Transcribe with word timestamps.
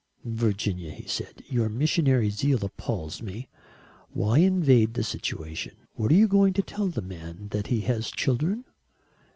"Virginia," 0.25 0.89
he 0.89 1.05
said, 1.07 1.43
"your 1.47 1.69
missionary 1.69 2.31
zeal 2.31 2.65
appals 2.65 3.21
me. 3.21 3.47
Why 4.09 4.39
invade 4.39 4.95
the 4.95 5.03
situation? 5.03 5.75
What 5.93 6.11
are 6.11 6.15
you 6.15 6.27
going 6.27 6.53
to 6.53 6.63
tell 6.63 6.87
the 6.87 7.03
man? 7.03 7.49
That 7.51 7.67
he 7.67 7.81
has 7.81 8.09
children?" 8.09 8.65